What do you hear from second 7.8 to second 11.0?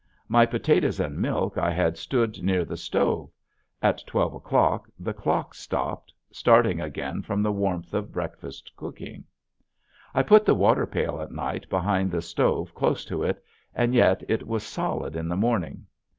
of breakfast cooking. I put the water